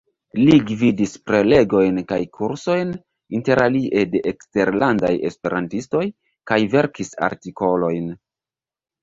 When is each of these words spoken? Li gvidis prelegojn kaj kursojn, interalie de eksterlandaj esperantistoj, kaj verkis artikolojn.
Li 0.37 0.53
gvidis 0.67 1.11
prelegojn 1.31 1.99
kaj 2.11 2.17
kursojn, 2.37 2.93
interalie 3.41 4.07
de 4.15 4.23
eksterlandaj 4.33 5.13
esperantistoj, 5.31 6.03
kaj 6.53 6.59
verkis 6.75 7.15
artikolojn. 7.31 8.11